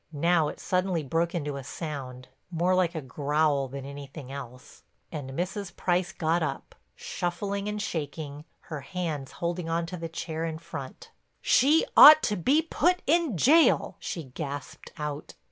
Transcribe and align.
Now 0.13 0.47
it 0.47 0.59
suddenly 0.59 1.03
broke 1.03 1.35
into 1.35 1.57
a 1.57 1.63
sound—more 1.63 2.73
like 2.73 2.95
a 2.95 3.03
growl 3.03 3.67
than 3.67 3.85
anything 3.85 4.31
else—and 4.31 5.29
Mrs. 5.33 5.75
Price 5.75 6.11
got 6.11 6.41
up, 6.41 6.73
shuffling 6.95 7.67
and 7.67 7.79
shaking, 7.79 8.45
her 8.61 8.81
hands 8.81 9.33
holding 9.33 9.69
on 9.69 9.85
to 9.85 9.97
the 9.97 10.09
chair 10.09 10.43
in 10.43 10.57
front. 10.57 11.11
"She 11.39 11.85
ought 11.95 12.23
to 12.23 12.35
be 12.35 12.63
put 12.63 13.03
in 13.05 13.37
jail," 13.37 13.95
she 13.99 14.23
gasped 14.23 14.91
out. 14.97 15.35